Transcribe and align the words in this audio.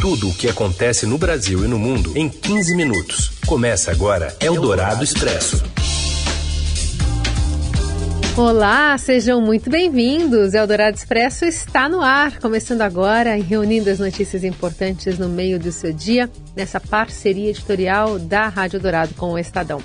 Tudo 0.00 0.30
o 0.30 0.34
que 0.34 0.48
acontece 0.48 1.04
no 1.04 1.18
Brasil 1.18 1.62
e 1.62 1.68
no 1.68 1.78
mundo 1.78 2.16
em 2.16 2.26
15 2.26 2.74
minutos. 2.74 3.32
Começa 3.46 3.90
agora 3.90 4.34
Eldorado 4.40 5.04
Expresso. 5.04 5.62
Olá, 8.34 8.96
sejam 8.96 9.42
muito 9.42 9.68
bem-vindos. 9.68 10.54
Eldorado 10.54 10.96
Expresso 10.96 11.44
está 11.44 11.86
no 11.86 12.00
ar, 12.00 12.38
começando 12.38 12.80
agora 12.80 13.36
e 13.36 13.42
reunindo 13.42 13.90
as 13.90 13.98
notícias 13.98 14.42
importantes 14.42 15.18
no 15.18 15.28
meio 15.28 15.58
do 15.58 15.70
seu 15.70 15.92
dia, 15.92 16.30
nessa 16.56 16.80
parceria 16.80 17.50
editorial 17.50 18.18
da 18.18 18.48
Rádio 18.48 18.80
Dourado 18.80 19.12
com 19.12 19.32
o 19.32 19.38
Estadão. 19.38 19.82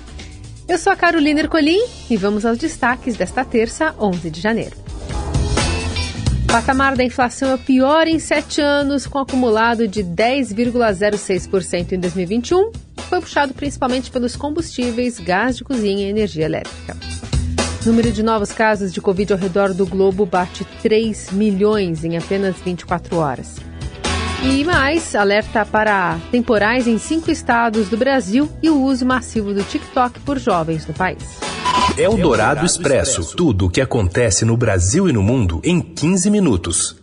Eu 0.66 0.78
sou 0.78 0.94
a 0.94 0.96
Carolina 0.96 1.40
Ercolim 1.40 1.84
e 2.08 2.16
vamos 2.16 2.46
aos 2.46 2.56
destaques 2.56 3.18
desta 3.18 3.44
terça, 3.44 3.94
11 4.00 4.30
de 4.30 4.40
janeiro. 4.40 4.76
Patamar 6.56 6.96
da 6.96 7.04
inflação 7.04 7.50
é 7.50 7.54
o 7.54 7.58
pior 7.58 8.08
em 8.08 8.18
sete 8.18 8.62
anos, 8.62 9.06
com 9.06 9.18
acumulado 9.18 9.86
de 9.86 10.02
10,06% 10.02 11.92
em 11.92 12.00
2021, 12.00 12.72
foi 13.10 13.20
puxado 13.20 13.52
principalmente 13.52 14.10
pelos 14.10 14.36
combustíveis, 14.36 15.20
gás 15.20 15.58
de 15.58 15.62
cozinha 15.62 16.06
e 16.06 16.08
energia 16.08 16.46
elétrica. 16.46 16.96
O 17.82 17.86
número 17.86 18.10
de 18.10 18.22
novos 18.22 18.52
casos 18.52 18.90
de 18.90 19.02
Covid 19.02 19.34
ao 19.34 19.38
redor 19.38 19.74
do 19.74 19.84
globo 19.84 20.24
bate 20.24 20.64
3 20.80 21.30
milhões 21.32 22.04
em 22.04 22.16
apenas 22.16 22.56
24 22.64 23.18
horas. 23.18 23.56
E 24.42 24.64
mais, 24.64 25.14
alerta 25.14 25.62
para 25.66 26.18
temporais 26.32 26.88
em 26.88 26.96
cinco 26.96 27.30
estados 27.30 27.90
do 27.90 27.98
Brasil 27.98 28.50
e 28.62 28.70
o 28.70 28.82
uso 28.82 29.04
massivo 29.04 29.52
do 29.52 29.62
TikTok 29.62 30.20
por 30.20 30.38
jovens 30.38 30.86
no 30.86 30.94
país. 30.94 31.55
Eldorado 31.94 32.66
Expresso. 32.66 33.34
Tudo 33.36 33.66
o 33.66 33.70
que 33.70 33.80
acontece 33.80 34.44
no 34.44 34.56
Brasil 34.56 35.08
e 35.08 35.12
no 35.12 35.22
mundo 35.22 35.60
em 35.64 35.80
15 35.80 36.28
minutos. 36.30 36.96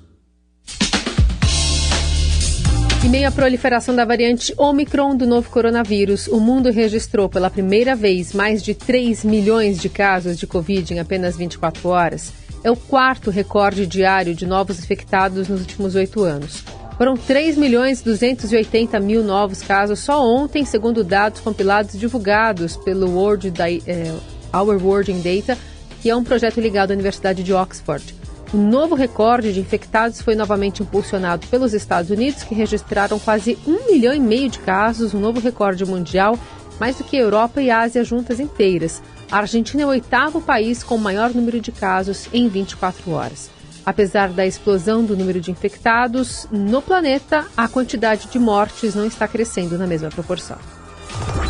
Em 3.03 3.09
meio 3.09 3.27
à 3.27 3.31
proliferação 3.31 3.95
da 3.95 4.05
variante 4.05 4.53
Omicron 4.55 5.15
do 5.15 5.25
novo 5.25 5.49
coronavírus, 5.49 6.27
o 6.27 6.39
mundo 6.39 6.69
registrou 6.69 7.27
pela 7.27 7.49
primeira 7.49 7.95
vez 7.95 8.34
mais 8.34 8.62
de 8.63 8.75
3 8.75 9.25
milhões 9.25 9.79
de 9.79 9.90
casos 9.90 10.37
de 10.37 10.45
Covid 10.45 10.93
em 10.93 10.99
apenas 10.99 11.35
24 11.35 11.90
horas. 11.90 12.31
É 12.63 12.70
o 12.70 12.75
quarto 12.75 13.31
recorde 13.31 13.87
diário 13.87 14.35
de 14.35 14.45
novos 14.45 14.77
infectados 14.79 15.47
nos 15.47 15.62
últimos 15.62 15.95
oito 15.95 16.21
anos. 16.21 16.63
Foram 16.97 17.18
3 17.18 17.57
milhões 17.57 18.01
280 18.03 18.99
mil 18.99 19.23
novos 19.23 19.62
casos 19.63 19.99
só 19.99 20.23
ontem, 20.23 20.63
segundo 20.63 21.03
dados 21.03 21.41
compilados 21.41 21.99
divulgados 21.99 22.77
pelo 22.77 23.09
World 23.09 23.51
eh, 23.87 24.13
Our 24.55 24.82
World 24.82 25.12
in 25.12 25.21
Data, 25.21 25.57
que 26.01 26.09
é 26.09 26.15
um 26.15 26.23
projeto 26.23 26.62
ligado 26.62 26.91
à 26.91 26.93
Universidade 26.93 27.43
de 27.43 27.54
Oxford. 27.54 28.15
O 28.54 28.57
novo 28.57 28.93
recorde 28.93 29.51
de 29.51 29.59
infectados 29.59 30.21
foi 30.21 30.35
novamente 30.35 30.84
impulsionado 30.84 31.48
pelos 31.48 31.73
Estados 31.73 32.12
Unidos, 32.12 32.43
que 32.43 32.54
registraram 32.54 33.18
quase 33.18 33.57
um 33.65 33.91
milhão 33.91 34.13
e 34.13 34.20
meio 34.20 34.48
de 34.49 34.59
casos, 34.59 35.13
um 35.13 35.20
novo 35.20 35.40
recorde 35.40 35.84
mundial, 35.85 36.37
mais 36.79 36.98
do 36.98 37.04
que 37.04 37.18
Europa 37.18 37.62
e 37.62 37.71
Ásia 37.71 38.04
juntas 38.04 38.40
inteiras. 38.40 39.01
A 39.31 39.40
Argentina 39.40 39.81
é 39.81 39.85
o 39.85 39.90
oitavo 39.90 40.40
país 40.40 40.84
com 40.84 40.96
o 40.96 40.99
maior 40.99 41.34
número 41.34 41.59
de 41.59 41.71
casos 41.71 42.27
em 42.31 42.48
24 42.48 43.09
horas. 43.12 43.49
Apesar 43.85 44.29
da 44.29 44.46
explosão 44.46 45.04
do 45.04 45.18
número 45.18 45.41
de 45.41 45.49
infectados, 45.49 46.48
no 46.51 46.81
planeta 46.81 47.46
a 47.57 47.68
quantidade 47.68 48.27
de 48.27 48.37
mortes 48.37 48.93
não 48.93 49.05
está 49.05 49.27
crescendo 49.27 49.77
na 49.77 49.87
mesma 49.87 50.09
proporção. 50.09 50.57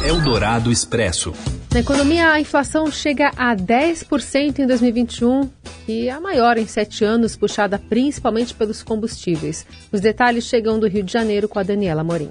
Eldorado 0.06 0.70
Expresso. 0.70 1.32
Na 1.74 1.80
economia, 1.80 2.30
a 2.30 2.38
inflação 2.38 2.92
chega 2.92 3.32
a 3.38 3.56
10% 3.56 4.60
em 4.60 4.68
2021 4.68 5.50
e 5.88 6.10
a 6.10 6.20
maior 6.20 6.58
em 6.58 6.68
sete 6.68 7.06
anos, 7.06 7.38
puxada 7.38 7.80
principalmente 7.80 8.54
pelos 8.54 8.84
combustíveis. 8.84 9.66
Os 9.94 10.02
detalhes 10.02 10.44
chegam 10.44 10.78
do 10.78 10.90
Rio 10.90 11.04
de 11.04 11.14
Janeiro 11.14 11.48
com 11.48 11.58
a 11.58 11.64
Daniela 11.64 12.04
Morim. 12.04 12.30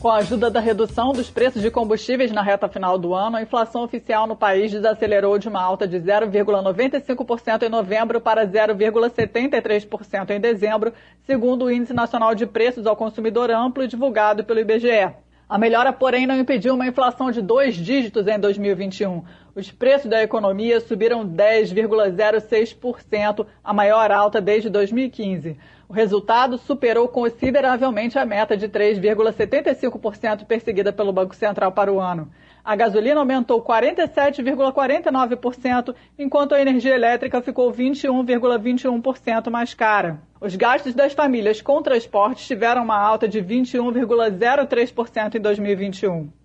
Com 0.00 0.10
a 0.10 0.16
ajuda 0.16 0.50
da 0.50 0.58
redução 0.58 1.12
dos 1.12 1.30
preços 1.30 1.62
de 1.62 1.70
combustíveis 1.70 2.32
na 2.32 2.42
reta 2.42 2.68
final 2.68 2.98
do 2.98 3.14
ano, 3.14 3.36
a 3.36 3.42
inflação 3.42 3.84
oficial 3.84 4.26
no 4.26 4.34
país 4.34 4.72
desacelerou 4.72 5.38
de 5.38 5.48
uma 5.48 5.62
alta 5.62 5.86
de 5.86 6.00
0,95% 6.00 7.62
em 7.62 7.68
novembro 7.68 8.20
para 8.20 8.44
0,73% 8.44 10.30
em 10.30 10.40
dezembro, 10.40 10.92
segundo 11.24 11.66
o 11.66 11.70
Índice 11.70 11.92
Nacional 11.92 12.34
de 12.34 12.46
Preços 12.46 12.84
ao 12.84 12.96
Consumidor 12.96 13.48
Amplo 13.48 13.86
divulgado 13.86 14.42
pelo 14.42 14.58
IBGE. 14.58 15.14
A 15.52 15.58
melhora, 15.58 15.92
porém, 15.92 16.26
não 16.26 16.34
impediu 16.34 16.72
uma 16.72 16.86
inflação 16.86 17.30
de 17.30 17.42
dois 17.42 17.76
dígitos 17.76 18.26
em 18.26 18.40
2021. 18.40 19.22
Os 19.54 19.70
preços 19.70 20.08
da 20.08 20.22
economia 20.22 20.80
subiram 20.80 21.28
10,06%, 21.28 23.46
a 23.62 23.74
maior 23.74 24.10
alta 24.10 24.40
desde 24.40 24.70
2015. 24.70 25.58
O 25.86 25.92
resultado 25.92 26.56
superou 26.56 27.06
consideravelmente 27.06 28.18
a 28.18 28.24
meta 28.24 28.56
de 28.56 28.66
3,75% 28.66 30.46
perseguida 30.46 30.90
pelo 30.90 31.12
Banco 31.12 31.36
Central 31.36 31.70
para 31.70 31.92
o 31.92 32.00
ano. 32.00 32.30
A 32.64 32.74
gasolina 32.74 33.20
aumentou 33.20 33.62
47,49%, 33.62 35.94
enquanto 36.18 36.54
a 36.54 36.60
energia 36.62 36.94
elétrica 36.94 37.42
ficou 37.42 37.70
21,21% 37.70 39.50
mais 39.50 39.74
cara. 39.74 40.22
Os 40.40 40.56
gastos 40.56 40.94
das 40.94 41.12
famílias 41.12 41.60
com 41.60 41.82
transportes 41.82 42.46
tiveram 42.46 42.84
uma 42.84 42.96
alta 42.96 43.28
de 43.28 43.42
21,03% 43.42 45.34
em 45.34 45.40
2021. 45.40 46.41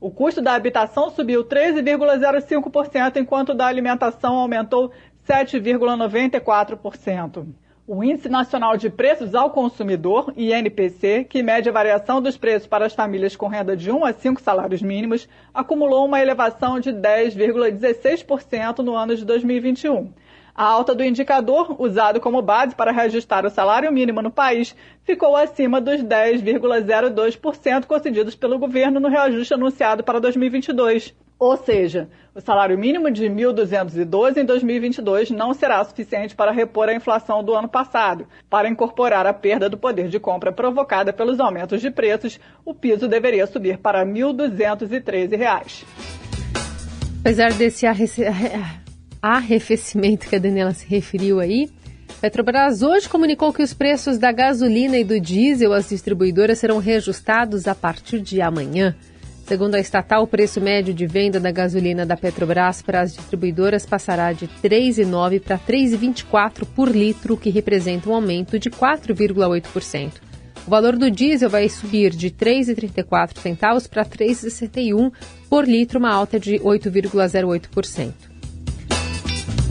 O 0.00 0.10
custo 0.10 0.40
da 0.40 0.54
habitação 0.54 1.10
subiu 1.10 1.44
13,05%, 1.44 3.16
enquanto 3.16 3.52
da 3.52 3.66
alimentação 3.66 4.36
aumentou 4.36 4.90
7,94%. 5.28 7.46
O 7.86 8.02
Índice 8.02 8.30
Nacional 8.30 8.78
de 8.78 8.88
Preços 8.88 9.34
ao 9.34 9.50
Consumidor, 9.50 10.32
INPC, 10.36 11.24
que 11.24 11.42
mede 11.42 11.68
a 11.68 11.72
variação 11.72 12.22
dos 12.22 12.38
preços 12.38 12.66
para 12.66 12.86
as 12.86 12.94
famílias 12.94 13.36
com 13.36 13.46
renda 13.46 13.76
de 13.76 13.90
1 13.90 14.02
a 14.04 14.14
5 14.14 14.40
salários 14.40 14.80
mínimos, 14.80 15.28
acumulou 15.52 16.06
uma 16.06 16.22
elevação 16.22 16.80
de 16.80 16.92
10,16% 16.92 18.78
no 18.78 18.94
ano 18.94 19.14
de 19.14 19.26
2021. 19.26 20.10
A 20.54 20.64
alta 20.64 20.94
do 20.94 21.04
indicador, 21.04 21.76
usado 21.80 22.20
como 22.20 22.42
base 22.42 22.74
para 22.74 22.92
registrar 22.92 23.46
o 23.46 23.50
salário 23.50 23.92
mínimo 23.92 24.20
no 24.20 24.30
país, 24.30 24.74
ficou 25.04 25.36
acima 25.36 25.80
dos 25.80 26.02
10,02% 26.02 27.86
concedidos 27.86 28.34
pelo 28.34 28.58
governo 28.58 29.00
no 29.00 29.08
reajuste 29.08 29.54
anunciado 29.54 30.02
para 30.02 30.20
2022. 30.20 31.14
Ou 31.40 31.56
seja, 31.56 32.10
o 32.34 32.40
salário 32.40 32.76
mínimo 32.76 33.10
de 33.10 33.24
1.212 33.24 34.36
em 34.36 34.44
2022 34.44 35.30
não 35.30 35.54
será 35.54 35.82
suficiente 35.82 36.36
para 36.36 36.52
repor 36.52 36.90
a 36.90 36.94
inflação 36.94 37.42
do 37.42 37.54
ano 37.54 37.66
passado. 37.66 38.26
Para 38.50 38.68
incorporar 38.68 39.26
a 39.26 39.32
perda 39.32 39.66
do 39.66 39.78
poder 39.78 40.08
de 40.08 40.20
compra 40.20 40.52
provocada 40.52 41.14
pelos 41.14 41.40
aumentos 41.40 41.80
de 41.80 41.90
preços, 41.90 42.38
o 42.62 42.74
piso 42.74 43.08
deveria 43.08 43.46
subir 43.46 43.78
para 43.78 44.00
R$ 44.00 44.12
1.213. 44.12 45.84
Apesar 47.20 47.54
desse 47.54 47.86
arrefecimento 49.22 50.28
que 50.28 50.36
a 50.36 50.38
Daniela 50.38 50.72
se 50.72 50.86
referiu 50.86 51.40
aí, 51.40 51.68
Petrobras 52.20 52.82
hoje 52.82 53.08
comunicou 53.08 53.50
que 53.50 53.62
os 53.62 53.72
preços 53.72 54.18
da 54.18 54.30
gasolina 54.30 54.98
e 54.98 55.04
do 55.04 55.18
diesel 55.18 55.72
às 55.72 55.88
distribuidoras 55.88 56.58
serão 56.58 56.78
reajustados 56.78 57.66
a 57.66 57.74
partir 57.74 58.20
de 58.20 58.42
amanhã. 58.42 58.94
Segundo 59.46 59.74
a 59.74 59.80
estatal, 59.80 60.24
o 60.24 60.26
preço 60.26 60.60
médio 60.60 60.92
de 60.92 61.06
venda 61.06 61.40
da 61.40 61.50
gasolina 61.50 62.04
da 62.04 62.18
Petrobras 62.18 62.82
para 62.82 63.00
as 63.00 63.14
distribuidoras 63.14 63.86
passará 63.86 64.34
de 64.34 64.44
R$ 64.44 64.52
3,9 64.62 65.40
para 65.40 65.56
R$ 65.56 65.62
3,24 65.66 66.66
por 66.66 66.88
litro, 66.88 67.38
que 67.38 67.48
representa 67.48 68.10
um 68.10 68.14
aumento 68.14 68.58
de 68.58 68.70
4,8%. 68.70 70.12
O 70.66 70.70
valor 70.70 70.96
do 70.96 71.10
diesel 71.10 71.48
vai 71.48 71.68
subir 71.70 72.10
de 72.10 72.28
R$ 72.28 72.34
3,34 72.38 73.88
para 73.88 74.02
R$ 74.02 74.08
3,61 74.08 75.10
por 75.48 75.66
litro, 75.66 75.98
uma 75.98 76.12
alta 76.12 76.38
de 76.38 76.60
8,08%. 76.60 78.29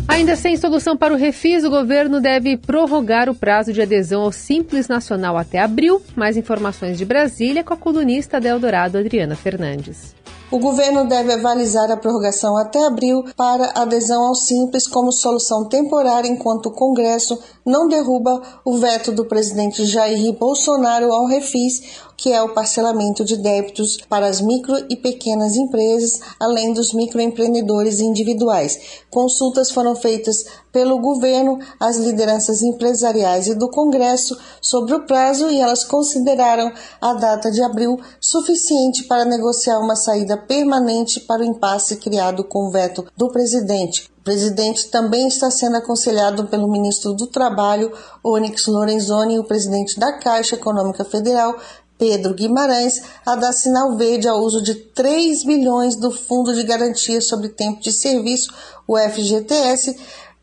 Ainda 0.09 0.35
sem 0.35 0.57
solução 0.57 0.97
para 0.97 1.13
o 1.13 1.17
refis, 1.17 1.63
o 1.63 1.69
governo 1.69 2.19
deve 2.19 2.57
prorrogar 2.57 3.29
o 3.29 3.35
prazo 3.35 3.71
de 3.71 3.79
adesão 3.79 4.23
ao 4.23 4.31
Simples 4.31 4.87
Nacional 4.87 5.37
até 5.37 5.59
abril. 5.59 6.01
Mais 6.15 6.35
informações 6.35 6.97
de 6.97 7.05
Brasília 7.05 7.63
com 7.63 7.75
a 7.75 7.77
colunista 7.77 8.41
da 8.41 8.49
Eldorado, 8.49 8.97
Adriana 8.97 9.35
Fernandes. 9.35 10.15
O 10.51 10.57
governo 10.57 11.07
deve 11.07 11.31
avalizar 11.31 11.91
a 11.91 11.95
prorrogação 11.95 12.57
até 12.57 12.83
abril 12.83 13.23
para 13.37 13.71
adesão 13.75 14.23
ao 14.23 14.33
Simples 14.33 14.87
como 14.87 15.11
solução 15.11 15.69
temporária 15.69 16.27
enquanto 16.27 16.65
o 16.65 16.71
Congresso 16.73 17.39
não 17.63 17.87
derruba 17.87 18.41
o 18.65 18.79
veto 18.79 19.11
do 19.11 19.25
presidente 19.25 19.85
Jair 19.85 20.33
Bolsonaro 20.33 21.13
ao 21.13 21.27
refis, 21.27 21.99
que 22.19 22.33
é 22.33 22.43
o 22.43 22.53
parcelamento 22.53 23.23
de 23.23 23.37
débitos 23.37 23.97
para 24.09 24.27
as 24.27 24.41
micro 24.41 24.75
e 24.89 24.97
pequenas 24.97 25.55
empresas, 25.55 26.19
além 26.37 26.73
dos 26.73 26.91
microempreendedores 26.93 28.01
individuais. 28.01 28.77
Consultas 29.09 29.71
foram 29.71 29.95
feitas 29.95 30.43
pelo 30.69 30.99
governo 30.99 31.59
às 31.79 31.95
lideranças 31.95 32.61
empresariais 32.61 33.47
e 33.47 33.55
do 33.55 33.69
Congresso 33.69 34.37
sobre 34.61 34.93
o 34.95 35.05
prazo 35.05 35.49
e 35.49 35.61
elas 35.61 35.85
consideraram 35.85 36.73
a 36.99 37.13
data 37.13 37.49
de 37.49 37.63
abril 37.63 37.97
suficiente 38.19 39.05
para 39.05 39.23
negociar 39.23 39.79
uma 39.79 39.95
saída 39.95 40.35
permanente 40.35 41.21
para 41.21 41.41
o 41.41 41.45
impasse 41.45 41.95
criado 41.95 42.43
com 42.43 42.67
o 42.67 42.71
veto 42.71 43.07
do 43.15 43.29
presidente. 43.29 44.11
O 44.19 44.21
presidente 44.21 44.89
também 44.89 45.27
está 45.27 45.49
sendo 45.49 45.77
aconselhado 45.77 46.47
pelo 46.47 46.69
ministro 46.69 47.13
do 47.13 47.25
Trabalho, 47.25 47.93
Onyx 48.21 48.67
Lorenzoni, 48.67 49.35
e 49.35 49.39
o 49.39 49.45
presidente 49.45 49.97
da 49.97 50.19
Caixa 50.19 50.55
Econômica 50.55 51.05
Federal, 51.05 51.55
Pedro 51.99 52.33
Guimarães 52.33 53.03
a 53.25 53.35
dar 53.35 53.51
sinal 53.51 53.97
verde 53.97 54.27
ao 54.27 54.39
uso 54.39 54.63
de 54.63 54.73
3 54.73 55.43
bilhões 55.43 55.97
do 55.97 56.09
Fundo 56.09 56.55
de 56.55 56.63
Garantia 56.63 57.19
sobre 57.19 57.49
Tempo 57.49 57.81
de 57.81 57.91
Serviço, 57.91 58.53
o 58.87 58.97
FGTS, 58.97 59.97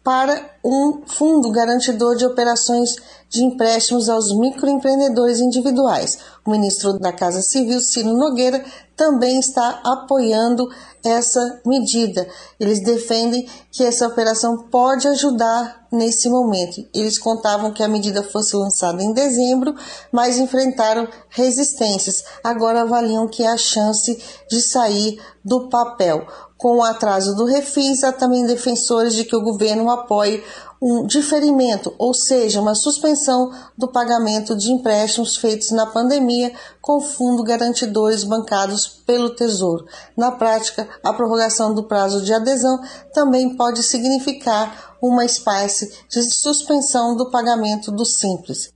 para 0.04 0.54
um 0.62 1.02
fundo 1.04 1.50
garantidor 1.50 2.14
de 2.14 2.24
operações 2.24 2.94
de 3.28 3.42
empréstimos 3.42 4.08
aos 4.08 4.32
microempreendedores 4.38 5.40
individuais. 5.40 6.18
O 6.44 6.50
ministro 6.50 6.98
da 7.00 7.12
Casa 7.12 7.42
Civil, 7.42 7.80
Ciro 7.80 8.12
Nogueira, 8.12 8.64
também 8.96 9.38
está 9.38 9.81
apoiando 9.84 10.69
essa 11.04 11.60
medida. 11.64 12.26
Eles 12.58 12.81
defendem 12.81 13.48
que 13.70 13.84
essa 13.84 14.08
operação 14.08 14.64
pode 14.70 15.06
ajudar 15.06 15.87
nesse 15.93 16.28
momento. 16.28 16.84
Eles 16.93 17.19
contavam 17.19 17.72
que 17.72 17.82
a 17.82 17.88
medida 17.88 18.22
fosse 18.22 18.56
lançada 18.56 19.02
em 19.02 19.12
dezembro, 19.12 19.75
mas 20.10 20.38
enfrentaram 20.38 21.06
resistências. 21.28 22.25
Agora 22.43 22.82
avaliam 22.82 23.28
que 23.28 23.44
há 23.44 23.56
chance 23.56 24.19
de 24.50 24.60
sair 24.60 25.20
do 25.44 25.69
papel. 25.69 26.26
Com 26.56 26.78
o 26.78 26.82
atraso 26.82 27.34
do 27.34 27.44
refis, 27.44 28.02
há 28.02 28.12
também 28.12 28.46
defensores 28.46 29.14
de 29.14 29.24
que 29.24 29.36
o 29.36 29.42
governo 29.42 29.90
apoie 29.90 30.42
um 30.80 31.06
diferimento, 31.06 31.94
ou 31.98 32.14
seja, 32.14 32.60
uma 32.60 32.74
suspensão 32.74 33.50
do 33.76 33.88
pagamento 33.88 34.56
de 34.56 34.70
empréstimos 34.70 35.36
feitos 35.36 35.70
na 35.70 35.86
pandemia 35.86 36.52
com 36.80 37.00
fundo 37.00 37.42
garantidores 37.42 38.24
bancados 38.24 38.86
pelo 38.86 39.30
Tesouro. 39.30 39.86
Na 40.16 40.32
prática, 40.32 40.88
a 41.02 41.12
prorrogação 41.12 41.74
do 41.74 41.84
prazo 41.84 42.22
de 42.22 42.32
adesão 42.32 42.80
também 43.12 43.56
pode 43.56 43.82
significar 43.82 44.96
uma 45.00 45.24
espécie 45.24 45.92
de 46.08 46.22
suspensão 46.22 47.16
do 47.16 47.30
pagamento 47.30 47.90
do 47.90 48.04
Simples. 48.04 48.70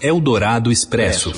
Eldorado 0.00 0.70
Expresso. 0.70 1.32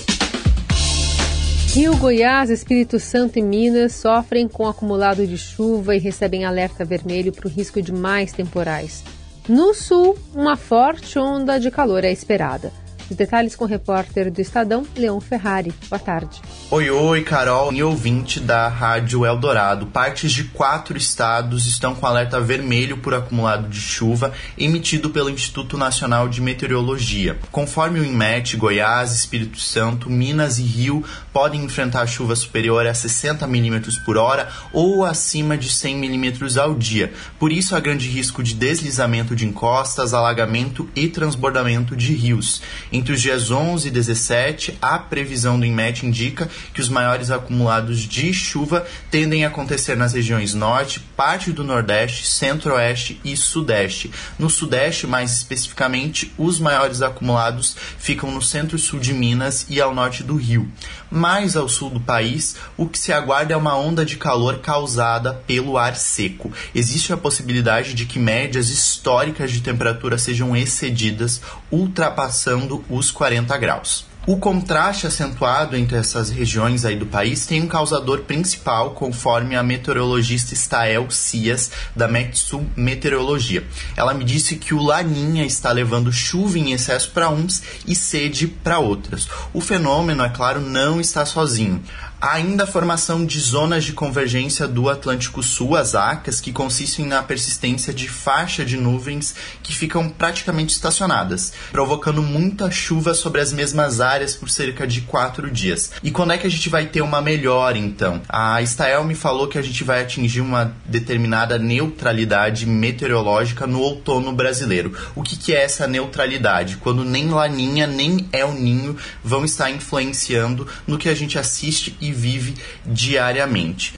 Rio, 1.78 1.96
Goiás, 1.96 2.50
Espírito 2.50 2.98
Santo 2.98 3.38
e 3.38 3.42
Minas 3.42 3.92
sofrem 3.92 4.48
com 4.48 4.66
acumulado 4.66 5.24
de 5.24 5.38
chuva 5.38 5.94
e 5.94 6.00
recebem 6.00 6.44
alerta 6.44 6.84
vermelho 6.84 7.32
para 7.32 7.46
o 7.46 7.48
risco 7.48 7.80
de 7.80 7.92
mais 7.92 8.32
temporais. 8.32 9.04
No 9.48 9.72
sul, 9.72 10.18
uma 10.34 10.56
forte 10.56 11.16
onda 11.20 11.56
de 11.60 11.70
calor 11.70 12.02
é 12.02 12.10
esperada. 12.10 12.72
Os 13.10 13.16
detalhes 13.16 13.56
com 13.56 13.64
o 13.64 13.68
repórter 13.68 14.30
do 14.30 14.38
Estadão, 14.40 14.86
Leon 14.94 15.18
Ferrari. 15.18 15.72
Boa 15.88 15.98
tarde. 15.98 16.42
Oi, 16.70 16.90
oi, 16.90 17.22
Carol 17.22 17.72
e 17.72 17.82
ouvinte 17.82 18.38
da 18.38 18.68
Rádio 18.68 19.24
Eldorado. 19.24 19.86
Partes 19.86 20.30
de 20.30 20.44
quatro 20.44 20.98
estados 20.98 21.66
estão 21.66 21.94
com 21.94 22.06
alerta 22.06 22.38
vermelho 22.38 22.98
por 22.98 23.14
acumulado 23.14 23.66
de 23.66 23.80
chuva 23.80 24.32
emitido 24.58 25.08
pelo 25.08 25.30
Instituto 25.30 25.78
Nacional 25.78 26.28
de 26.28 26.42
Meteorologia. 26.42 27.38
Conforme 27.50 27.98
o 27.98 28.04
INMET, 28.04 28.58
Goiás, 28.58 29.14
Espírito 29.14 29.58
Santo, 29.58 30.10
Minas 30.10 30.58
e 30.58 30.62
Rio 30.62 31.02
podem 31.38 31.62
enfrentar 31.62 32.04
chuva 32.08 32.34
superior 32.34 32.84
a 32.84 32.92
60 32.92 33.46
milímetros 33.46 33.96
por 33.96 34.16
hora 34.16 34.48
ou 34.72 35.04
acima 35.04 35.56
de 35.56 35.70
100 35.70 35.96
milímetros 35.96 36.58
ao 36.58 36.74
dia. 36.74 37.12
Por 37.38 37.52
isso, 37.52 37.76
há 37.76 37.80
grande 37.80 38.08
risco 38.08 38.42
de 38.42 38.54
deslizamento 38.54 39.36
de 39.36 39.46
encostas, 39.46 40.12
alagamento 40.12 40.90
e 40.96 41.06
transbordamento 41.06 41.94
de 41.94 42.12
rios. 42.12 42.60
Entre 42.90 43.12
os 43.12 43.22
dias 43.22 43.52
11 43.52 43.86
e 43.86 43.90
17, 43.92 44.78
a 44.82 44.98
previsão 44.98 45.60
do 45.60 45.64
INMET 45.64 46.04
indica 46.04 46.50
que 46.74 46.80
os 46.80 46.88
maiores 46.88 47.30
acumulados 47.30 48.00
de 48.00 48.34
chuva 48.34 48.84
tendem 49.08 49.44
a 49.44 49.48
acontecer 49.48 49.96
nas 49.96 50.14
regiões 50.14 50.54
norte, 50.54 50.98
parte 51.16 51.52
do 51.52 51.62
nordeste, 51.62 52.26
centro-oeste 52.26 53.20
e 53.24 53.36
sudeste. 53.36 54.10
No 54.40 54.50
sudeste, 54.50 55.06
mais 55.06 55.36
especificamente, 55.36 56.32
os 56.36 56.58
maiores 56.58 57.00
acumulados 57.00 57.76
ficam 57.96 58.32
no 58.32 58.42
centro-sul 58.42 58.98
de 58.98 59.14
Minas 59.14 59.66
e 59.70 59.80
ao 59.80 59.94
norte 59.94 60.24
do 60.24 60.34
Rio. 60.34 60.68
Mais 61.10 61.56
ao 61.56 61.68
sul 61.68 61.90
do 61.90 62.00
país, 62.00 62.56
o 62.76 62.86
que 62.86 62.98
se 62.98 63.12
aguarda 63.12 63.54
é 63.54 63.56
uma 63.56 63.76
onda 63.76 64.04
de 64.04 64.16
calor 64.16 64.58
causada 64.58 65.32
pelo 65.32 65.78
ar 65.78 65.96
seco. 65.96 66.52
Existe 66.74 67.12
a 67.12 67.16
possibilidade 67.16 67.94
de 67.94 68.04
que 68.04 68.18
médias 68.18 68.68
históricas 68.68 69.50
de 69.50 69.60
temperatura 69.60 70.18
sejam 70.18 70.56
excedidas, 70.56 71.40
ultrapassando 71.70 72.84
os 72.90 73.10
40 73.10 73.56
graus. 73.56 74.07
O 74.28 74.36
contraste 74.36 75.06
acentuado 75.06 75.74
entre 75.74 75.96
essas 75.96 76.28
regiões 76.28 76.84
aí 76.84 76.94
do 76.94 77.06
país 77.06 77.46
tem 77.46 77.62
um 77.62 77.66
causador 77.66 78.24
principal, 78.24 78.90
conforme 78.90 79.56
a 79.56 79.62
meteorologista 79.62 80.54
Stael 80.54 81.10
Cias, 81.10 81.70
da 81.96 82.06
Metsul 82.06 82.66
Meteorologia. 82.76 83.66
Ela 83.96 84.12
me 84.12 84.24
disse 84.24 84.56
que 84.56 84.74
o 84.74 84.82
Laninha 84.82 85.46
está 85.46 85.72
levando 85.72 86.12
chuva 86.12 86.58
em 86.58 86.72
excesso 86.72 87.10
para 87.12 87.30
uns 87.30 87.62
e 87.86 87.94
sede 87.94 88.46
para 88.46 88.78
outros. 88.78 89.30
O 89.54 89.62
fenômeno, 89.62 90.22
é 90.22 90.28
claro, 90.28 90.60
não 90.60 91.00
está 91.00 91.24
sozinho. 91.24 91.82
Ainda 92.20 92.64
a 92.64 92.66
formação 92.66 93.24
de 93.24 93.38
zonas 93.38 93.84
de 93.84 93.92
convergência 93.92 94.66
do 94.66 94.88
Atlântico 94.88 95.40
Sul, 95.40 95.76
as 95.76 95.94
ACAS, 95.94 96.40
que 96.40 96.50
consistem 96.50 97.06
na 97.06 97.22
persistência 97.22 97.94
de 97.94 98.08
faixa 98.08 98.64
de 98.64 98.76
nuvens 98.76 99.36
que 99.62 99.72
ficam 99.72 100.08
praticamente 100.08 100.74
estacionadas, 100.74 101.52
provocando 101.70 102.20
muita 102.20 102.72
chuva 102.72 103.14
sobre 103.14 103.40
as 103.40 103.52
mesmas 103.52 104.00
áreas 104.00 104.34
por 104.34 104.50
cerca 104.50 104.84
de 104.84 105.02
quatro 105.02 105.48
dias. 105.48 105.92
E 106.02 106.10
quando 106.10 106.32
é 106.32 106.38
que 106.38 106.46
a 106.46 106.50
gente 106.50 106.68
vai 106.68 106.86
ter 106.86 107.02
uma 107.02 107.22
melhora, 107.22 107.78
então? 107.78 108.20
A 108.28 108.60
Stael 108.62 109.04
me 109.04 109.14
falou 109.14 109.46
que 109.46 109.58
a 109.58 109.62
gente 109.62 109.84
vai 109.84 110.02
atingir 110.02 110.40
uma 110.40 110.74
determinada 110.86 111.56
neutralidade 111.56 112.66
meteorológica 112.66 113.64
no 113.64 113.78
outono 113.78 114.32
brasileiro. 114.32 114.92
O 115.14 115.22
que, 115.22 115.36
que 115.36 115.54
é 115.54 115.62
essa 115.62 115.86
neutralidade? 115.86 116.78
Quando 116.78 117.04
nem 117.04 117.28
Laninha 117.28 117.86
nem 117.86 118.28
El 118.32 118.54
Ninho 118.54 118.96
vão 119.22 119.44
estar 119.44 119.70
influenciando 119.70 120.66
no 120.84 120.98
que 120.98 121.08
a 121.08 121.14
gente 121.14 121.38
assiste 121.38 121.96
e 122.00 122.07
vive 122.12 122.54
diariamente. 122.84 123.94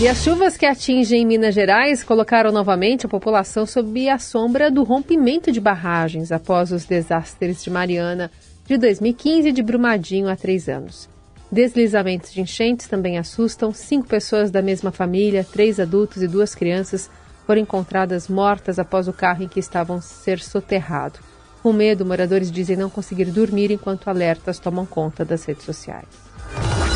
E 0.00 0.08
as 0.08 0.24
chuvas 0.24 0.56
que 0.56 0.66
atingem 0.66 1.24
Minas 1.24 1.54
Gerais 1.54 2.02
colocaram 2.02 2.50
novamente 2.50 3.06
a 3.06 3.08
população 3.08 3.64
sob 3.64 4.08
a 4.08 4.18
sombra 4.18 4.68
do 4.68 4.82
rompimento 4.82 5.52
de 5.52 5.60
barragens 5.60 6.32
após 6.32 6.72
os 6.72 6.84
desastres 6.84 7.62
de 7.62 7.70
Mariana 7.70 8.28
de 8.66 8.76
2015 8.76 9.48
e 9.48 9.52
de 9.52 9.62
Brumadinho 9.62 10.28
há 10.28 10.34
três 10.34 10.68
anos. 10.68 11.08
Deslizamentos 11.50 12.32
de 12.32 12.40
enchentes 12.40 12.88
também 12.88 13.18
assustam. 13.18 13.72
Cinco 13.72 14.08
pessoas 14.08 14.50
da 14.50 14.60
mesma 14.60 14.90
família, 14.90 15.44
três 15.44 15.78
adultos 15.78 16.20
e 16.20 16.26
duas 16.26 16.52
crianças, 16.52 17.08
foram 17.46 17.60
encontradas 17.60 18.26
mortas 18.26 18.80
após 18.80 19.06
o 19.06 19.12
carro 19.12 19.44
em 19.44 19.48
que 19.48 19.60
estavam 19.60 20.00
ser 20.00 20.40
soterrado. 20.40 21.20
Com 21.64 21.72
medo, 21.72 22.04
moradores 22.04 22.52
dizem 22.52 22.76
não 22.76 22.90
conseguir 22.90 23.24
dormir 23.24 23.70
enquanto 23.70 24.08
alertas 24.08 24.58
tomam 24.58 24.84
conta 24.84 25.24
das 25.24 25.46
redes 25.46 25.64
sociais. 25.64 26.04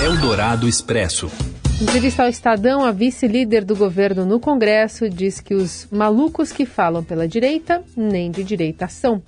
Eldorado 0.05 0.69
Expresso. 0.69 1.33
Em 1.81 1.85
entrevista 1.85 2.23
ao 2.23 2.29
Estadão, 2.29 2.85
a 2.85 2.93
vice-líder 2.93 3.65
do 3.65 3.75
governo 3.75 4.27
no 4.27 4.39
Congresso 4.39 5.09
diz 5.09 5.41
que 5.41 5.55
os 5.55 5.89
malucos 5.91 6.53
que 6.53 6.67
falam 6.67 7.03
pela 7.03 7.27
direita 7.27 7.83
nem 7.97 8.31
de 8.31 8.45
direita 8.45 8.89
são. 8.89 9.23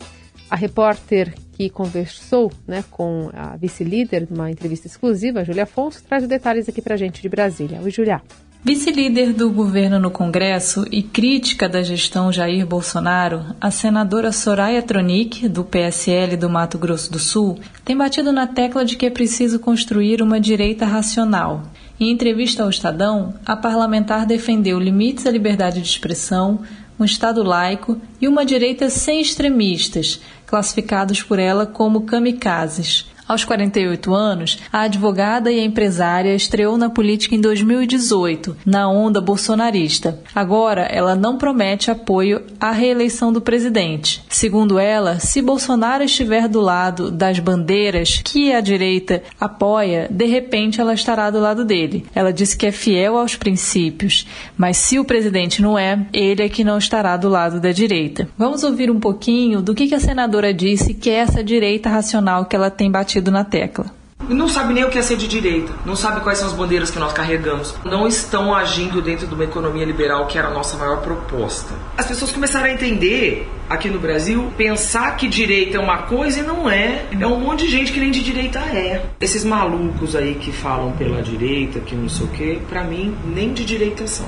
A 0.51 0.57
repórter 0.57 1.33
que 1.55 1.71
conversou 1.71 2.53
né, 2.69 2.85
com 2.91 3.31
a 3.33 3.57
vice-líder 3.57 4.29
numa 4.29 4.51
entrevista 4.51 4.89
exclusiva, 4.89 5.43
Júlia 5.43 5.63
Afonso, 5.63 6.05
traz 6.07 6.23
os 6.23 6.29
detalhes 6.29 6.69
aqui 6.69 6.83
para 6.83 6.97
a 6.97 6.99
gente 6.99 7.23
de 7.23 7.31
Brasília. 7.31 7.81
Oi, 7.83 7.91
Júlia. 7.91 8.21
Vice-líder 8.63 9.33
do 9.33 9.51
governo 9.51 9.99
no 9.99 10.11
Congresso 10.11 10.85
e 10.93 11.03
crítica 11.03 11.67
da 11.67 11.83
gestão 11.83 12.31
Jair 12.31 12.67
Bolsonaro, 12.67 13.43
a 13.59 13.71
senadora 13.71 14.33
Soraya 14.33 14.83
Tronic, 14.83 15.49
do 15.49 15.65
PSL 15.65 16.37
do 16.37 16.51
Mato 16.51 16.77
Grosso 16.77 17.11
do 17.11 17.19
Sul, 17.19 17.59
tem 17.87 17.97
batido 17.97 18.31
na 18.31 18.47
tecla 18.47 18.85
de 18.85 18.99
que 18.99 19.07
é 19.07 19.11
preciso 19.11 19.59
construir 19.59 20.21
uma 20.21 20.39
direita 20.39 20.85
racional. 20.85 21.63
Em 21.99 22.11
entrevista 22.11 22.63
ao 22.63 22.69
Estadão, 22.69 23.33
a 23.47 23.57
parlamentar 23.57 24.27
defendeu 24.27 24.79
limites 24.79 25.25
à 25.25 25.31
liberdade 25.31 25.81
de 25.81 25.89
expressão, 25.89 26.61
um 26.99 27.05
Estado 27.05 27.43
laico 27.43 27.99
e 28.21 28.29
uma 28.29 28.45
direita 28.45 28.91
sem 28.91 29.23
extremistas, 29.23 30.21
classificados 30.45 31.23
por 31.23 31.39
ela 31.39 31.65
como 31.65 32.03
kamikazes. 32.03 33.09
Aos 33.31 33.45
48 33.45 34.13
anos, 34.13 34.59
a 34.73 34.81
advogada 34.81 35.53
e 35.53 35.61
a 35.61 35.65
empresária 35.65 36.35
estreou 36.35 36.77
na 36.77 36.91
política 36.91 37.37
em 37.37 37.41
2018, 37.41 38.57
na 38.67 38.89
onda 38.89 39.21
bolsonarista. 39.21 40.19
Agora, 40.35 40.81
ela 40.91 41.15
não 41.15 41.39
promete 41.39 41.93
apoio 41.93 42.43
à 42.59 42.73
reeleição 42.73 43.33
do 43.33 43.41
presidente. 43.41 44.21
Segundo 44.29 44.81
ela, 44.81 45.21
se 45.21 45.41
Bolsonaro 45.41 46.03
estiver 46.03 46.49
do 46.49 46.61
lado 46.61 47.09
das 47.09 47.39
bandeiras 47.39 48.21
que 48.25 48.53
a 48.53 48.61
direita 48.61 49.23
apoia, 49.41 50.09
de 50.11 50.27
repente 50.27 50.81
ela 50.81 50.93
estará 50.93 51.31
do 51.31 51.39
lado 51.39 51.65
dele. 51.65 52.05
Ela 52.13 52.33
disse 52.33 52.57
que 52.57 52.67
é 52.67 52.73
fiel 52.73 53.17
aos 53.17 53.37
princípios, 53.37 54.27
mas 54.59 54.77
se 54.77 54.99
o 54.99 55.05
presidente 55.05 55.63
não 55.63 55.79
é, 55.79 56.05
ele 56.13 56.43
é 56.43 56.49
que 56.49 56.65
não 56.65 56.79
estará 56.79 57.17
do 57.17 57.29
lado 57.29 57.61
da 57.61 57.71
direita. 57.71 58.29
Vamos 58.37 58.65
ouvir 58.65 58.91
um 58.91 58.99
pouquinho 58.99 59.63
do 59.63 59.73
que 59.73 59.95
a 59.95 60.01
senadora 60.01 60.53
disse 60.53 60.95
que 60.95 61.09
é 61.09 61.15
essa 61.15 61.45
direita 61.45 61.89
racional 61.89 62.45
que 62.45 62.57
ela 62.57 62.73
tem 62.73 62.91
batido 62.91 63.20
batido 63.21 63.31
na 63.31 63.45
tecla. 63.45 63.87
não 64.29 64.49
sabe 64.49 64.73
nem 64.73 64.85
o 64.85 64.91
que 64.91 64.99
é 64.99 65.03
ser 65.03 65.17
de 65.17 65.27
direita, 65.27 65.73
não 65.85 65.97
sabe 65.97 66.21
quais 66.21 66.39
são 66.39 66.47
as 66.47 66.53
bandeiras 66.55 66.91
que 66.91 66.99
nós 66.99 67.13
carregamos, 67.13 67.75
não 67.85 68.07
estão 68.07 68.55
agindo 68.55 69.03
dentro 69.03 69.27
de 69.27 69.35
uma 69.35 69.45
economia 69.45 69.85
liberal 69.85 70.27
que 70.27 70.39
era 70.39 70.49
a 70.49 70.55
nossa 70.55 70.77
maior 70.77 71.01
proposta. 71.03 71.75
As 71.97 72.07
pessoas 72.07 72.33
começaram 72.33 72.67
a 72.67 72.71
entender 72.71 73.49
aqui 73.69 73.89
no 73.89 73.99
Brasil, 73.99 74.53
pensar 74.57 75.17
que 75.17 75.29
direita 75.29 75.77
é 75.77 75.81
uma 75.81 76.03
coisa 76.03 76.41
e 76.41 76.43
não 76.43 76.71
é. 76.71 77.05
É 77.19 77.27
um 77.27 77.41
monte 77.41 77.65
de 77.65 77.71
gente 77.71 77.93
que 77.93 78.01
nem 78.01 78.11
de 78.11 78.23
direita 78.23 78.61
é. 78.61 79.05
Esses 79.21 79.45
malucos 79.45 80.15
aí 80.15 80.35
que 80.35 80.53
falam 80.53 80.93
pela 80.93 81.23
direita, 81.23 81.81
que 81.81 81.95
não 81.95 82.09
sei 82.09 82.27
o 82.27 82.29
que, 82.29 82.61
para 82.69 82.85
mim 82.85 83.15
nem 83.25 83.53
de 83.53 83.65
direita 83.65 84.07
são. 84.07 84.27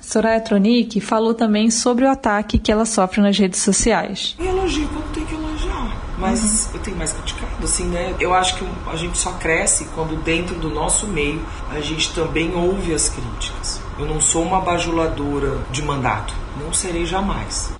Soraya 0.00 0.40
Tronic 0.40 1.00
falou 1.00 1.34
também 1.34 1.70
sobre 1.70 2.04
o 2.04 2.10
ataque 2.10 2.58
que 2.58 2.72
ela 2.72 2.84
sofre 2.84 3.20
nas 3.20 3.36
redes 3.38 3.60
sociais. 3.60 4.36
E 4.38 4.46
elogio 4.46 4.88
quando 4.88 5.12
tem 5.12 5.24
que 5.24 5.34
elogiar. 5.34 6.09
Mas 6.20 6.66
uhum. 6.66 6.74
eu 6.74 6.80
tenho 6.80 6.96
mais 6.98 7.12
criticado, 7.12 7.64
assim, 7.64 7.84
né? 7.84 8.14
Eu 8.20 8.34
acho 8.34 8.56
que 8.56 8.68
a 8.86 8.96
gente 8.96 9.16
só 9.16 9.32
cresce 9.32 9.86
quando 9.94 10.22
dentro 10.22 10.54
do 10.56 10.68
nosso 10.68 11.06
meio 11.06 11.42
a 11.70 11.80
gente 11.80 12.12
também 12.12 12.54
ouve 12.54 12.92
as 12.92 13.08
críticas. 13.08 13.80
Eu 13.98 14.04
não 14.04 14.20
sou 14.20 14.42
uma 14.42 14.60
bajuladora 14.60 15.58
de 15.70 15.82
mandato. 15.82 16.34
Não 16.62 16.72
serei 16.72 17.06
jamais. 17.06 17.72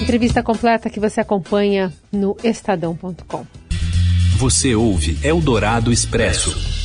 Entrevista 0.00 0.42
completa 0.42 0.90
que 0.90 0.98
você 0.98 1.20
acompanha 1.20 1.92
no 2.10 2.36
estadão.com. 2.42 3.46
Você 4.38 4.74
ouve 4.74 5.18
Eldorado 5.22 5.92
Expresso. 5.92 6.77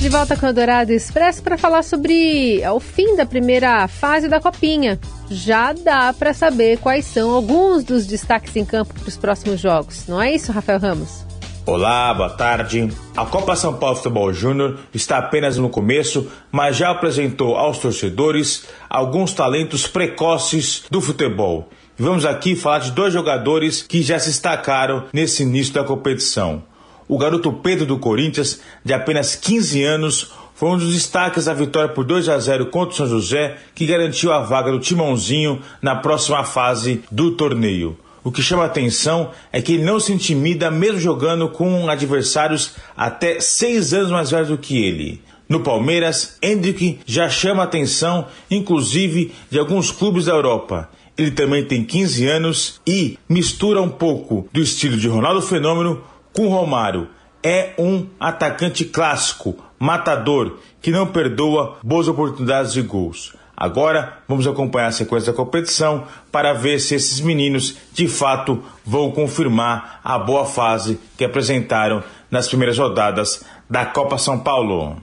De 0.00 0.08
volta 0.08 0.36
com 0.36 0.46
o 0.46 0.52
Dourado 0.52 0.92
Expresso 0.92 1.42
para 1.42 1.58
falar 1.58 1.82
sobre 1.82 2.62
o 2.72 2.78
fim 2.78 3.16
da 3.16 3.26
primeira 3.26 3.88
fase 3.88 4.28
da 4.28 4.40
Copinha. 4.40 4.96
Já 5.28 5.72
dá 5.72 6.12
para 6.12 6.32
saber 6.32 6.78
quais 6.78 7.04
são 7.04 7.32
alguns 7.32 7.82
dos 7.82 8.06
destaques 8.06 8.54
em 8.54 8.64
campo 8.64 8.94
para 8.94 9.08
os 9.08 9.16
próximos 9.16 9.60
jogos. 9.60 10.06
Não 10.06 10.22
é 10.22 10.32
isso, 10.32 10.52
Rafael 10.52 10.78
Ramos? 10.78 11.26
Olá, 11.66 12.14
boa 12.14 12.30
tarde. 12.30 12.88
A 13.16 13.26
Copa 13.26 13.56
São 13.56 13.74
Paulo 13.74 13.96
Futebol 13.96 14.32
Júnior 14.32 14.78
está 14.94 15.18
apenas 15.18 15.58
no 15.58 15.68
começo, 15.68 16.30
mas 16.52 16.76
já 16.76 16.90
apresentou 16.90 17.56
aos 17.56 17.78
torcedores 17.78 18.66
alguns 18.88 19.34
talentos 19.34 19.88
precoces 19.88 20.84
do 20.88 21.00
futebol. 21.00 21.68
Vamos 21.98 22.24
aqui 22.24 22.54
falar 22.54 22.78
de 22.78 22.92
dois 22.92 23.12
jogadores 23.12 23.82
que 23.82 24.00
já 24.00 24.20
se 24.20 24.28
destacaram 24.28 25.06
nesse 25.12 25.42
início 25.42 25.74
da 25.74 25.82
competição. 25.82 26.62
O 27.08 27.16
garoto 27.16 27.50
Pedro 27.50 27.86
do 27.86 27.98
Corinthians, 27.98 28.60
de 28.84 28.92
apenas 28.92 29.34
15 29.34 29.82
anos, 29.82 30.30
foi 30.54 30.68
um 30.68 30.76
dos 30.76 30.92
destaques 30.92 31.46
da 31.46 31.54
vitória 31.54 31.88
por 31.88 32.04
2 32.04 32.28
a 32.28 32.38
0 32.38 32.66
contra 32.66 32.92
o 32.92 32.96
São 32.96 33.06
José, 33.06 33.56
que 33.74 33.86
garantiu 33.86 34.30
a 34.30 34.40
vaga 34.40 34.70
do 34.70 34.78
Timãozinho 34.78 35.62
na 35.80 35.96
próxima 35.96 36.44
fase 36.44 37.02
do 37.10 37.30
torneio. 37.30 37.96
O 38.22 38.30
que 38.30 38.42
chama 38.42 38.64
atenção 38.64 39.30
é 39.50 39.62
que 39.62 39.74
ele 39.74 39.84
não 39.84 39.98
se 39.98 40.12
intimida 40.12 40.70
mesmo 40.70 41.00
jogando 41.00 41.48
com 41.48 41.88
adversários 41.88 42.74
até 42.94 43.40
seis 43.40 43.94
anos 43.94 44.10
mais 44.10 44.30
velhos 44.30 44.48
do 44.48 44.58
que 44.58 44.84
ele. 44.84 45.22
No 45.48 45.60
Palmeiras, 45.60 46.36
Hendrick 46.42 46.98
já 47.06 47.30
chama 47.30 47.62
atenção, 47.62 48.26
inclusive 48.50 49.32
de 49.48 49.58
alguns 49.58 49.90
clubes 49.90 50.26
da 50.26 50.32
Europa. 50.32 50.90
Ele 51.16 51.30
também 51.30 51.64
tem 51.64 51.82
15 51.82 52.26
anos 52.26 52.80
e 52.86 53.18
mistura 53.28 53.80
um 53.80 53.88
pouco 53.88 54.46
do 54.52 54.60
estilo 54.60 54.98
de 54.98 55.08
Ronaldo 55.08 55.40
Fenômeno 55.40 56.02
com 56.38 56.46
Romário. 56.46 57.08
É 57.42 57.74
um 57.76 58.06
atacante 58.20 58.84
clássico, 58.84 59.56
matador, 59.76 60.58
que 60.80 60.92
não 60.92 61.08
perdoa 61.08 61.78
boas 61.82 62.06
oportunidades 62.06 62.72
de 62.72 62.80
gols. 62.80 63.34
Agora 63.56 64.18
vamos 64.28 64.46
acompanhar 64.46 64.86
a 64.86 64.92
sequência 64.92 65.32
da 65.32 65.36
competição 65.36 66.04
para 66.30 66.52
ver 66.52 66.78
se 66.78 66.94
esses 66.94 67.18
meninos 67.18 67.76
de 67.92 68.06
fato 68.06 68.62
vão 68.86 69.10
confirmar 69.10 70.00
a 70.04 70.16
boa 70.16 70.46
fase 70.46 71.00
que 71.16 71.24
apresentaram 71.24 72.04
nas 72.30 72.46
primeiras 72.46 72.78
rodadas 72.78 73.44
da 73.68 73.84
Copa 73.84 74.16
São 74.16 74.38
Paulo. 74.38 74.96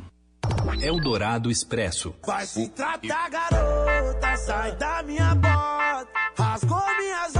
Eldorado 0.81 1.51
Expresso. 1.51 2.15
Vai 2.25 2.45
se 2.45 2.69
tratar, 2.69 3.29
garota, 3.29 4.37
sai 4.37 4.75
da 4.77 5.03
minha 5.03 5.35
bota, 5.35 6.07
rasgou 6.37 6.83
minhas 6.97 7.35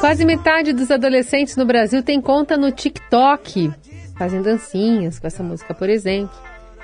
Quase 0.00 0.24
metade 0.24 0.72
dos 0.72 0.90
adolescentes 0.90 1.56
no 1.56 1.66
Brasil 1.66 2.02
tem 2.02 2.22
conta 2.22 2.56
no 2.56 2.72
TikTok, 2.72 3.70
fazem 4.16 4.40
dancinhas 4.40 5.18
com 5.18 5.26
essa 5.26 5.42
música, 5.42 5.74
por 5.74 5.90
exemplo. 5.90 6.34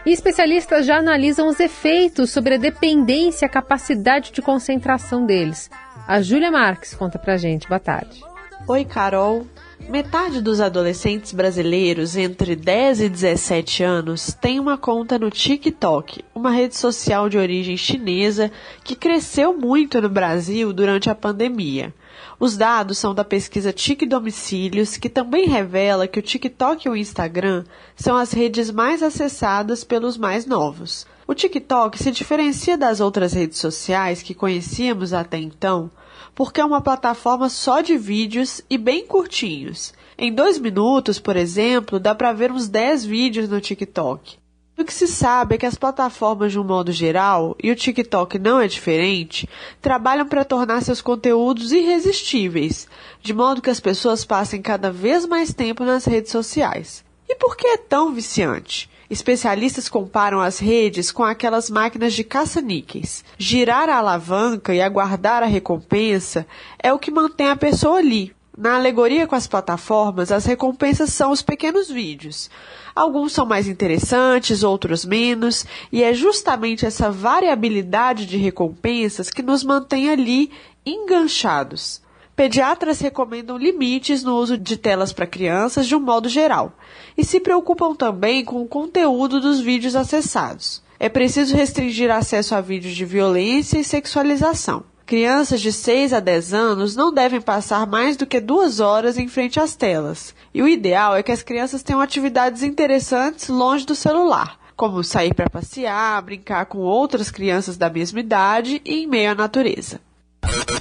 E 0.04 0.12
especialistas 0.12 0.84
já 0.84 0.98
analisam 0.98 1.48
os 1.48 1.58
efeitos 1.58 2.30
sobre 2.30 2.56
a 2.56 2.58
dependência 2.58 3.46
e 3.46 3.48
a 3.48 3.50
capacidade 3.50 4.32
de 4.32 4.42
concentração 4.42 5.24
deles. 5.24 5.70
A 6.06 6.20
Júlia 6.20 6.50
Marques 6.50 6.94
conta 6.94 7.18
pra 7.18 7.38
gente. 7.38 7.66
Boa 7.66 7.80
tarde. 7.80 8.22
Oi, 8.68 8.84
Carol. 8.84 9.46
Metade 9.88 10.42
dos 10.42 10.60
adolescentes 10.60 11.32
brasileiros 11.32 12.16
entre 12.16 12.54
10 12.54 13.00
e 13.00 13.08
17 13.08 13.82
anos 13.82 14.34
tem 14.34 14.60
uma 14.60 14.76
conta 14.76 15.18
no 15.18 15.30
TikTok, 15.30 16.22
uma 16.34 16.50
rede 16.50 16.76
social 16.76 17.30
de 17.30 17.38
origem 17.38 17.78
chinesa 17.78 18.52
que 18.84 18.94
cresceu 18.94 19.56
muito 19.56 20.02
no 20.02 20.08
Brasil 20.08 20.70
durante 20.72 21.08
a 21.08 21.14
pandemia. 21.14 21.94
Os 22.38 22.56
dados 22.56 22.98
são 22.98 23.14
da 23.14 23.24
pesquisa 23.24 23.72
TIC 23.72 24.06
Domicílios, 24.06 24.96
que 24.96 25.08
também 25.08 25.48
revela 25.48 26.06
que 26.06 26.18
o 26.18 26.22
TikTok 26.22 26.86
e 26.86 26.90
o 26.90 26.96
Instagram 26.96 27.64
são 27.94 28.16
as 28.16 28.32
redes 28.32 28.70
mais 28.70 29.02
acessadas 29.02 29.84
pelos 29.84 30.16
mais 30.16 30.46
novos. 30.46 31.06
O 31.26 31.34
TikTok 31.34 31.98
se 31.98 32.10
diferencia 32.10 32.78
das 32.78 33.00
outras 33.00 33.32
redes 33.32 33.58
sociais 33.58 34.22
que 34.22 34.34
conhecíamos 34.34 35.12
até 35.12 35.38
então, 35.38 35.90
porque 36.34 36.60
é 36.60 36.64
uma 36.64 36.80
plataforma 36.80 37.48
só 37.48 37.80
de 37.80 37.96
vídeos 37.96 38.60
e 38.70 38.78
bem 38.78 39.06
curtinhos. 39.06 39.92
Em 40.18 40.32
dois 40.32 40.58
minutos, 40.58 41.18
por 41.18 41.36
exemplo, 41.36 41.98
dá 41.98 42.14
para 42.14 42.32
ver 42.32 42.50
uns 42.50 42.68
10 42.68 43.04
vídeos 43.04 43.48
no 43.48 43.60
TikTok. 43.60 44.38
O 44.78 44.84
que 44.84 44.92
se 44.92 45.08
sabe 45.08 45.54
é 45.54 45.58
que 45.58 45.64
as 45.64 45.74
plataformas, 45.74 46.52
de 46.52 46.58
um 46.58 46.64
modo 46.64 46.92
geral, 46.92 47.56
e 47.62 47.70
o 47.70 47.74
TikTok 47.74 48.38
não 48.38 48.60
é 48.60 48.68
diferente, 48.68 49.48
trabalham 49.80 50.28
para 50.28 50.44
tornar 50.44 50.82
seus 50.82 51.00
conteúdos 51.00 51.72
irresistíveis, 51.72 52.86
de 53.22 53.32
modo 53.32 53.62
que 53.62 53.70
as 53.70 53.80
pessoas 53.80 54.22
passem 54.22 54.60
cada 54.60 54.92
vez 54.92 55.24
mais 55.24 55.54
tempo 55.54 55.82
nas 55.82 56.04
redes 56.04 56.30
sociais. 56.30 57.02
E 57.26 57.34
por 57.36 57.56
que 57.56 57.66
é 57.66 57.78
tão 57.78 58.12
viciante? 58.12 58.90
Especialistas 59.08 59.88
comparam 59.88 60.42
as 60.42 60.58
redes 60.58 61.10
com 61.10 61.24
aquelas 61.24 61.70
máquinas 61.70 62.12
de 62.12 62.22
caça-níqueis. 62.22 63.24
Girar 63.38 63.88
a 63.88 63.96
alavanca 63.96 64.74
e 64.74 64.82
aguardar 64.82 65.42
a 65.42 65.46
recompensa 65.46 66.46
é 66.78 66.92
o 66.92 66.98
que 66.98 67.10
mantém 67.10 67.48
a 67.48 67.56
pessoa 67.56 67.96
ali. 67.96 68.35
Na 68.56 68.76
alegoria 68.76 69.26
com 69.26 69.34
as 69.34 69.46
plataformas, 69.46 70.32
as 70.32 70.46
recompensas 70.46 71.12
são 71.12 71.30
os 71.30 71.42
pequenos 71.42 71.90
vídeos. 71.90 72.48
Alguns 72.94 73.32
são 73.34 73.44
mais 73.44 73.68
interessantes, 73.68 74.62
outros 74.62 75.04
menos, 75.04 75.66
e 75.92 76.02
é 76.02 76.14
justamente 76.14 76.86
essa 76.86 77.10
variabilidade 77.10 78.24
de 78.24 78.38
recompensas 78.38 79.28
que 79.28 79.42
nos 79.42 79.62
mantém 79.62 80.08
ali 80.08 80.50
enganchados. 80.86 82.00
Pediatras 82.34 82.98
recomendam 82.98 83.58
limites 83.58 84.22
no 84.22 84.36
uso 84.36 84.56
de 84.56 84.78
telas 84.78 85.12
para 85.12 85.26
crianças 85.26 85.86
de 85.86 85.94
um 85.94 86.00
modo 86.00 86.28
geral 86.28 86.72
e 87.16 87.24
se 87.24 87.40
preocupam 87.40 87.94
também 87.94 88.42
com 88.42 88.62
o 88.62 88.68
conteúdo 88.68 89.38
dos 89.38 89.60
vídeos 89.60 89.94
acessados. 89.94 90.82
É 90.98 91.10
preciso 91.10 91.54
restringir 91.54 92.10
acesso 92.10 92.54
a 92.54 92.62
vídeos 92.62 92.94
de 92.94 93.04
violência 93.04 93.78
e 93.78 93.84
sexualização. 93.84 94.95
Crianças 95.06 95.60
de 95.60 95.72
6 95.72 96.12
a 96.12 96.18
10 96.18 96.52
anos 96.52 96.96
não 96.96 97.14
devem 97.14 97.40
passar 97.40 97.86
mais 97.86 98.16
do 98.16 98.26
que 98.26 98.40
duas 98.40 98.80
horas 98.80 99.16
em 99.16 99.28
frente 99.28 99.60
às 99.60 99.76
telas. 99.76 100.34
E 100.52 100.60
o 100.60 100.66
ideal 100.66 101.14
é 101.14 101.22
que 101.22 101.30
as 101.30 101.44
crianças 101.44 101.80
tenham 101.80 102.00
atividades 102.00 102.64
interessantes 102.64 103.48
longe 103.48 103.86
do 103.86 103.94
celular, 103.94 104.58
como 104.74 105.04
sair 105.04 105.32
para 105.32 105.48
passear, 105.48 106.20
brincar 106.22 106.66
com 106.66 106.78
outras 106.78 107.30
crianças 107.30 107.76
da 107.76 107.88
mesma 107.88 108.18
idade 108.18 108.82
e 108.84 109.04
em 109.04 109.06
meio 109.06 109.30
à 109.30 109.34
natureza. 109.36 110.00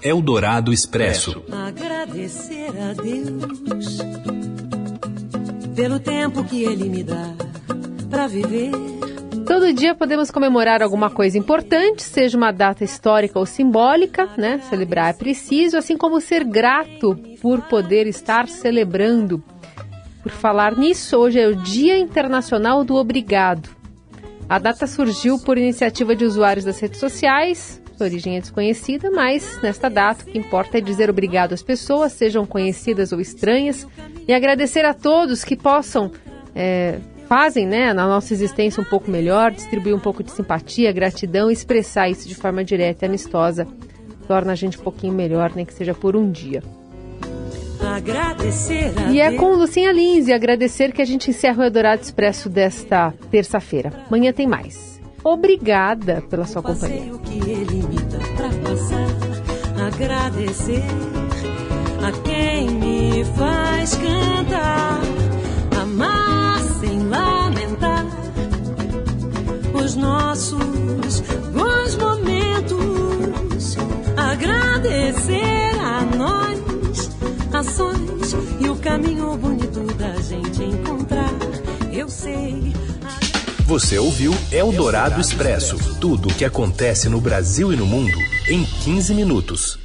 Eldorado 0.02 0.74
Expresso. 0.74 1.44
Agradecer 1.52 2.72
a 2.82 2.94
Deus 2.94 4.00
pelo 5.76 6.00
tempo 6.00 6.44
que 6.46 6.64
Ele 6.64 6.90
me 6.90 7.04
dá 7.04 7.36
para 8.10 8.26
viver 8.26 8.95
Todo 9.46 9.72
dia 9.72 9.94
podemos 9.94 10.32
comemorar 10.32 10.82
alguma 10.82 11.10
coisa 11.10 11.38
importante, 11.38 12.02
seja 12.02 12.36
uma 12.36 12.52
data 12.52 12.84
histórica 12.84 13.38
ou 13.38 13.46
simbólica, 13.46 14.28
né? 14.36 14.60
Celebrar 14.70 15.12
é 15.12 15.14
preciso, 15.14 15.78
assim 15.78 15.96
como 15.96 16.20
ser 16.20 16.44
grato 16.44 17.16
por 17.42 17.62
poder 17.62 18.08
estar 18.08 18.48
celebrando. 18.48 19.44
Por 20.24 20.32
falar 20.32 20.76
nisso, 20.76 21.16
hoje 21.18 21.40
é 21.40 21.48
o 21.48 21.56
Dia 21.56 21.96
Internacional 21.96 22.84
do 22.84 22.96
Obrigado. 22.96 23.70
A 24.50 24.58
data 24.58 24.88
surgiu 24.88 25.38
por 25.38 25.60
iniciativa 25.60 26.16
de 26.16 26.26
usuários 26.26 26.66
das 26.66 26.80
redes 26.80 27.00
sociais, 27.00 27.80
de 27.96 28.04
origem 28.04 28.38
é 28.38 28.40
desconhecida, 28.40 29.12
mas 29.12 29.62
nesta 29.62 29.90
data 29.90 30.24
o 30.24 30.26
que 30.26 30.40
importa 30.40 30.80
é 30.80 30.82
dizer 30.82 31.10
obrigado 31.10 31.54
às 31.54 31.62
pessoas, 31.62 32.14
sejam 32.14 32.46
conhecidas 32.48 33.12
ou 33.12 33.22
estranhas, 33.22 33.88
e 34.28 34.34
agradecer 34.34 34.86
a 34.86 34.94
todos 34.94 35.44
que 35.44 35.56
possam 35.56 36.12
é, 36.56 37.00
fazem 37.28 37.66
né, 37.66 37.94
na 37.94 38.08
nossa 38.08 38.34
existência 38.34 38.82
um 38.82 38.86
pouco 38.86 39.10
melhor, 39.10 39.52
distribuir 39.52 39.96
um 39.96 40.00
pouco 40.00 40.24
de 40.24 40.32
simpatia, 40.32 40.92
gratidão, 40.92 41.50
expressar 41.50 42.10
isso 42.10 42.28
de 42.28 42.36
forma 42.36 42.64
direta 42.64 43.06
e 43.06 43.08
amistosa, 43.08 43.68
torna 44.28 44.52
a 44.52 44.56
gente 44.56 44.80
um 44.80 44.84
pouquinho 44.84 45.14
melhor, 45.14 45.52
nem 45.56 45.66
que 45.66 45.74
seja 45.74 45.94
por 45.94 46.16
um 46.16 46.32
dia. 46.32 46.64
E 49.12 49.20
é 49.20 49.32
com 49.34 49.54
Lucinha 49.54 49.92
Lins 49.92 50.28
e 50.28 50.34
agradecer 50.34 50.92
que 50.92 51.02
a 51.02 51.06
gente 51.06 51.30
encerra 51.30 51.60
o 51.60 51.64
Eldorado 51.64 52.02
Expresso 52.02 52.50
desta 52.50 53.14
terça-feira. 53.30 53.92
Amanhã 54.08 54.34
tem 54.34 54.48
mais. 54.48 55.00
Obrigada 55.24 56.22
pela 56.30 56.46
sua 56.46 56.62
companhia. 56.62 56.98
passeio 56.98 57.20
que 57.20 57.50
ele 57.50 57.84
me 57.84 57.96
dá 57.96 58.20
pra 58.36 58.50
passar. 58.70 59.26
Agradecer 59.88 60.84
a 62.02 62.12
quem 62.24 62.70
me 62.70 63.26
faz 63.36 63.96
cantar. 63.96 64.75
Agradecer 74.86 75.80
a 75.80 76.02
nós 76.16 77.10
ações 77.52 78.36
e 78.60 78.70
o 78.70 78.76
caminho 78.76 79.36
bonito 79.36 79.82
da 79.96 80.14
gente 80.22 80.64
encontrar. 80.64 81.32
Eu 81.92 82.08
sei. 82.08 82.72
Você 83.66 83.98
ouviu 83.98 84.32
Eldorado 84.52 85.20
Expresso 85.20 85.76
tudo 86.00 86.30
o 86.30 86.34
que 86.34 86.46
acontece 86.46 87.10
no 87.10 87.20
Brasil 87.20 87.74
e 87.74 87.76
no 87.76 87.88
mundo 87.88 88.16
em 88.48 88.64
15 88.64 89.16
minutos. 89.16 89.85